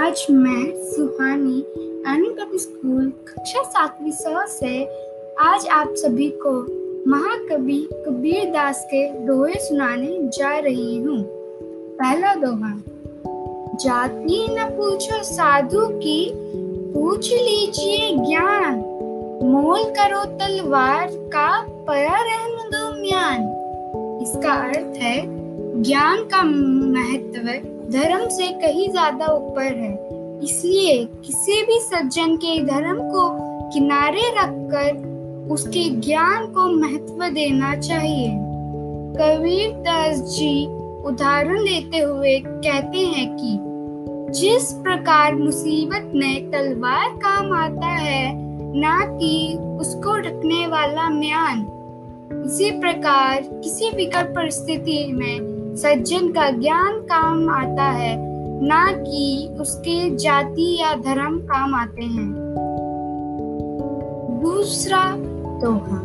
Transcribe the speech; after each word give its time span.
आज 0.00 0.26
मैं, 0.30 0.90
सुहानी 0.90 1.60
अनु 2.06 2.58
स्कूल 2.58 3.12
कक्षा 3.28 3.62
सातवीं 3.62 4.12
स 4.12 4.24
से 4.28 4.84
आज 5.40 5.66
आप 5.66 5.88
सभी 5.90 6.28
को 6.28 6.52
महाकवि 7.10 7.88
कबीर 8.06 8.44
दास 8.44 8.84
के 8.86 9.08
दोहे 9.08 9.54
सुनाने 9.54 10.08
जा 10.12 10.58
रही 10.58 10.98
हूँ। 10.98 11.24
पहला 11.98 12.34
दोहा, 12.34 12.82
जाति 13.76 14.46
न 14.50 14.64
पूछो 14.64 15.22
साधु 15.22 15.86
की, 15.86 16.32
पूछ 16.92 17.32
लीजिए 17.32 18.16
ज्ञान। 18.16 18.74
मोल 19.44 19.82
करो 19.82 20.24
तलवार 20.24 21.08
का 21.12 21.62
परा 21.62 22.30
इसका 24.22 24.52
अर्थ 24.52 24.96
है, 24.96 25.22
ज्ञान 25.82 26.16
का 26.16 26.42
महत्व 26.42 27.79
धर्म 27.92 28.28
से 28.28 28.46
कहीं 28.52 28.88
ज़्यादा 28.88 29.26
ऊपर 29.26 29.62
है। 29.62 29.92
इसलिए 30.44 31.04
किसी 31.26 31.62
भी 31.62 31.78
सज्जन 31.80 32.36
के 32.36 32.58
धर्म 32.64 32.98
को 33.10 33.28
किनारे 33.70 34.28
रखकर 34.36 35.08
उसके 35.52 35.88
ज्ञान 36.00 36.46
को 36.46 36.66
महत्व 36.70 37.28
देना 37.28 37.74
चाहिए। 37.76 38.28
कबीर 39.16 39.70
दास 39.78 40.20
जी 40.36 40.66
उदाहरण 41.04 41.64
देते 41.64 41.98
हुए 41.98 42.38
कहते 42.40 42.98
हैं 42.98 43.28
कि 43.36 43.58
जिस 44.40 44.72
प्रकार 44.72 45.34
मुसीबत 45.34 46.12
में 46.14 46.50
तलवार 46.50 47.08
काम 47.16 47.52
आता 47.52 47.86
है, 47.86 48.32
ना 48.80 48.98
कि 49.06 49.56
उसको 49.80 50.16
रखने 50.18 50.66
वाला 50.66 51.08
म्यान। 51.08 51.66
इसी 52.46 52.70
प्रकार 52.70 53.42
किसी 53.42 53.90
विकट 53.90 54.34
परिस्थिति 54.34 55.06
में 55.12 55.59
सज्जन 55.76 56.28
का 56.28 56.50
ज्ञान 56.50 56.98
काम 57.00 57.48
आता 57.50 57.84
है, 57.84 58.14
ना 58.62 58.86
कि 58.92 59.56
उसके 59.60 60.16
जाति 60.16 60.76
या 60.80 60.94
धर्म 60.94 61.38
काम 61.38 61.74
आते 61.74 62.04
हैं। 62.04 62.30
दूसरा 64.42 65.04
दोहा 65.60 66.00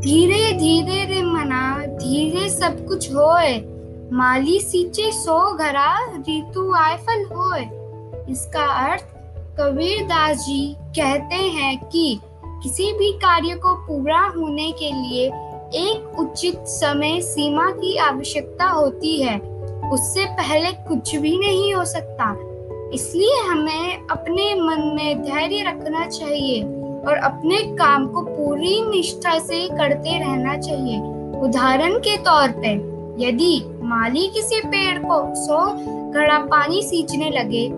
धीरे 0.00 0.52
धीरे 0.52 1.04
रे 1.04 1.22
मना, 1.22 1.76
धीरे 1.78 2.48
सब 2.48 2.86
कुछ 2.86 3.14
होए। 3.14 3.54
माली 4.12 4.58
सींचे 4.60 5.10
सो 5.12 5.38
घरा 5.54 5.94
ऋतु 6.18 6.72
आय 6.74 6.96
फल 6.96 7.24
होए। 7.24 7.60
इसका 8.32 8.64
अर्थ, 8.86 9.02
कबीर 9.60 10.02
दास 10.02 10.36
जी 10.38 10.76
कहते 10.78 11.34
हैं 11.34 11.76
कि 11.84 12.20
किसी 12.62 12.92
भी 12.92 13.12
कार्य 13.12 13.54
को 13.54 13.74
पूरा 13.74 14.20
होने 14.36 14.70
के 14.72 14.90
लिए 14.92 15.30
एक 15.74 16.18
उचित 16.18 16.58
समय 16.58 17.20
सीमा 17.20 17.70
की 17.70 17.96
आवश्यकता 17.96 18.64
होती 18.64 19.22
है। 19.22 19.38
उससे 19.92 20.24
पहले 20.24 20.72
कुछ 20.88 21.16
भी 21.16 21.36
नहीं 21.38 21.74
हो 21.74 21.84
सकता। 21.84 22.30
इसलिए 22.94 23.36
हमें 23.42 24.06
अपने 24.10 24.54
मन 24.54 24.92
में 24.96 25.22
धैर्य 25.22 25.62
रखना 25.62 26.06
चाहिए 26.06 26.62
और 27.08 27.16
अपने 27.16 27.58
काम 27.76 28.06
को 28.06 28.22
पूरी 28.22 28.80
निष्ठा 28.82 29.38
से 29.38 29.66
करते 29.68 30.18
रहना 30.18 30.56
चाहिए। 30.56 30.98
उदाहरण 31.40 31.98
के 31.98 32.16
तौर 32.16 32.48
पर 32.48 32.90
यदि 33.18 33.62
माली 33.82 34.26
किसी 34.28 34.60
पेड़ 34.60 34.98
को 34.98 35.34
सौ 35.34 35.58
घड़ा 36.10 36.38
पानी 36.38 36.82
सींचने 36.82 37.30
लगे, 37.30 37.68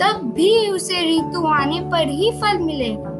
तब 0.00 0.32
भी 0.34 0.70
उसे 0.70 1.00
ऋतु 1.10 1.46
आने 1.46 1.80
पर 1.80 2.08
ही 2.08 2.30
फल 2.30 2.58
मिलेगा। 2.58 3.13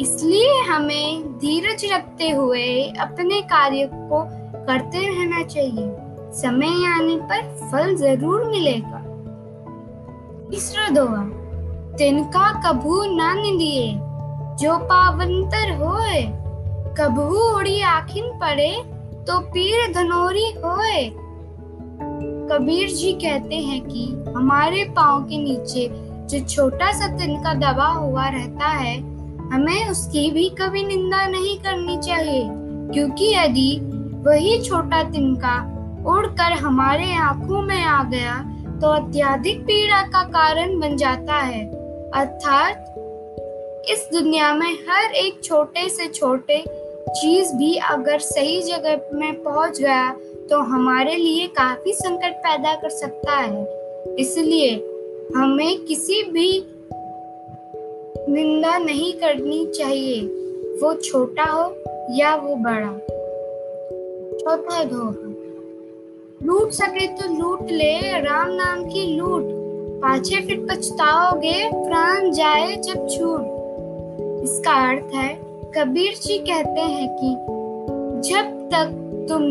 इसलिए 0.00 0.60
हमें 0.62 1.38
धीरज 1.38 1.84
रखते 1.92 2.30
हुए 2.30 2.66
अपने 3.00 3.40
कार्य 3.50 3.88
को 3.92 4.22
करते 4.66 5.06
रहना 5.08 5.42
चाहिए। 5.44 5.88
समय 6.32 6.86
आने 6.88 7.16
पर 7.22 7.42
फल 7.62 7.94
ज़रूर 7.96 8.44
मिलेगा। 8.44 8.98
तीसरा 10.50 10.88
दोहा 10.88 11.24
तिनका 11.96 12.50
कभू 12.62 13.02
न 13.04 13.34
लिए 13.36 13.92
जो 14.60 14.76
पावंतर 14.84 15.70
होए, 15.76 16.22
कभू 16.98 17.22
उड़ी 17.50 17.80
आखिन 17.82 18.30
पड़े 18.38 18.72
तो 19.26 19.38
पीर 19.52 19.92
धनोरी 19.92 20.50
होए। 20.64 21.10
कबीर 22.50 22.88
जी 22.90 23.12
कहते 23.14 23.56
हैं 23.56 23.80
कि 23.82 24.04
हमारे 24.36 24.84
पाँव 24.96 25.22
के 25.24 25.38
नीचे 25.38 25.88
जो 26.26 26.44
छोटा 26.46 26.90
सा 26.92 27.08
तिनका 27.18 27.54
दबा 27.54 27.86
हुआ 27.86 28.28
रहता 28.28 28.68
है 28.68 28.96
हमें 29.52 29.88
उसकी 29.90 30.30
भी 30.30 30.48
कभी 30.48 30.82
निंदा 30.84 31.26
नहीं 31.26 31.58
करनी 31.58 31.98
चाहिए, 31.98 32.42
क्योंकि 32.92 33.34
यदि 33.34 33.80
वही 34.26 34.60
छोटा 34.62 35.02
तिनका 35.02 35.56
उड़कर 36.06 36.52
हमारे 36.52 37.14
आँखों 37.14 37.62
में 37.62 37.82
आ 37.82 38.02
गया 38.04 38.36
तो 38.80 38.86
अत्याधिक 38.86 39.60
पीड़ा 39.60 40.02
का 40.02 40.22
कारण 40.24 40.78
बन 40.80 40.96
जाता 40.96 41.36
है। 41.36 41.66
अर्थात, 42.10 42.94
इस 43.88 44.08
दुनिया 44.12 44.54
में 44.54 44.72
हर 44.88 45.12
एक 45.12 45.44
छोटे 45.44 45.88
से 45.88 46.08
छोटे 46.08 46.64
चीज़ 47.08 47.54
भी 47.54 47.76
अगर 47.76 48.18
सही 48.18 48.62
जगह 48.62 49.18
में 49.18 49.42
पहुँच 49.42 49.80
गया 49.80 50.10
तो 50.50 50.60
हमारे 50.60 51.16
लिए 51.16 51.46
काफ़ी 51.46 51.92
संकट 51.92 52.32
पैदा 52.36 52.74
कर 52.74 52.88
सकता 52.88 53.36
है। 53.36 53.64
इसलिए 54.18 54.74
हमें 55.36 55.78
किसी 55.78 56.22
भी 56.22 56.50
निंदा 58.30 58.76
नहीं 58.78 59.12
करनी 59.12 59.64
चाहिए। 59.66 60.20
वो 60.82 60.94
छोटा 60.94 61.44
हो 61.44 61.62
या 62.16 62.34
वो 62.34 62.54
बड़ा? 62.56 62.92
चौथा 64.38 64.84
दोहा 64.84 65.28
लूट 66.40 66.70
सके 66.70 67.06
तो 67.06 67.26
लूट 67.34 67.70
ले, 67.70 68.20
राम 68.20 68.52
नाम 68.52 68.84
की 68.84 69.04
लूट। 69.16 69.42
पाछे 70.02 70.40
फिर 70.40 70.66
पछताओगे, 70.70 71.70
प्राण 71.72 72.30
जाए 72.30 72.76
जब 72.76 73.06
छूट। 73.08 74.44
इसका 74.44 74.74
अर्थ 74.90 75.14
है, 75.14 75.28
कबीर 75.76 76.14
जी 76.22 76.38
कहते 76.38 76.80
हैं 76.80 77.08
कि 77.12 77.34
जब 78.28 78.58
तक 78.72 78.96
तुम 79.28 79.42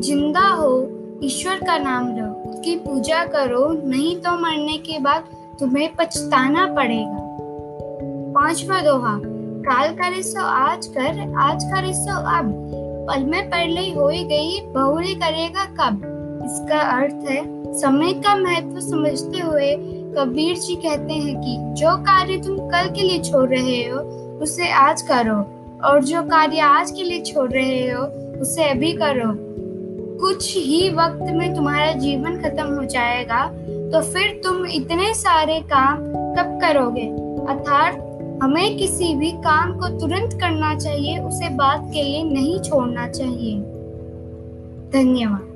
ज़िंदा 0.00 0.46
हो, 0.48 0.72
ईश्वर 1.24 1.64
का 1.66 1.78
नाम 1.78 2.08
लो 2.16 2.26
उसकी 2.50 2.76
पूजा 2.76 3.24
करो, 3.24 3.72
नहीं 3.84 4.16
तो 4.16 4.38
मरने 4.38 4.76
के 4.78 4.98
बाद 4.98 5.24
तुम्हें 5.60 5.88
पछताना 5.96 6.66
पड़ेगा। 6.74 7.23
पांचवा 8.44 8.80
दोहा, 8.80 9.20
काल 9.62 9.90
करे 9.90 10.22
सो 10.22 10.44
आज 10.44 10.86
कर, 10.86 11.34
आज 11.38 11.64
करे 11.64 11.92
सो 11.94 12.16
अब। 12.38 12.50
पल 13.08 13.24
में 13.24 13.50
पहले 13.50 13.80
हो 13.80 14.08
गई, 14.08 14.60
बहुरी 14.60 15.14
करेगा 15.14 15.64
कब? 15.64 15.96
इसका 16.44 16.80
अर्थ 16.80 17.30
है, 17.30 17.42
समय 17.74 18.12
का 18.12 18.36
महत्व 18.36 18.80
समझते 18.80 19.38
हुए 19.40 19.72
कबीर 20.18 20.56
जी 20.56 20.74
कहते 20.74 21.12
हैं 21.12 21.40
कि, 21.40 21.56
जो 21.60 21.96
कार्य 21.96 22.36
तुम 22.36 22.58
कल 22.58 22.90
के 22.94 23.02
लिए 23.02 23.18
छोड़ 23.18 23.48
रहे 23.50 23.82
हो, 23.88 23.98
उसे 24.42 24.70
आज 24.72 25.02
करो, 25.02 25.38
और 25.88 26.04
जो 26.04 26.22
कार्य 26.22 26.58
आज 26.58 26.90
के 26.90 27.02
लिए 27.02 27.22
छोड़ 27.22 27.50
रहे 27.50 27.90
हो, 27.90 28.04
उसे 28.40 28.64
अभी 28.64 28.92
करो। 28.92 29.34
कुछ 30.20 30.56
ही 30.56 30.90
वक्त 30.90 31.32
में 31.32 31.54
तुम्हारा 31.54 31.92
जीवन 31.92 32.36
खत्म 32.36 32.74
हो 32.74 32.84
जाएगा 32.84 33.46
तो 33.92 34.00
फिर 34.00 34.40
तुम 34.44 34.66
इतने 34.66 35.14
सारे 35.14 35.60
काम 35.60 35.96
कब 36.34 36.58
करोगे? 36.62 37.24
अर्थात 37.48 38.03
हमें 38.42 38.76
किसी 38.76 39.14
भी 39.14 39.30
काम 39.30 39.72
को 39.72 39.88
तुरंत 39.88 40.32
करना 40.32 40.74
चाहिए, 40.74 41.18
उसे 41.18 41.48
बाद 41.48 41.90
के 41.94 42.02
लिए 42.02 42.22
नहीं 42.24 42.60
छोड़ना 42.60 43.08
चाहिए। 43.08 43.58
धन्यवाद। 44.92 45.53